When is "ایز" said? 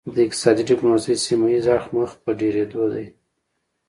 1.51-1.65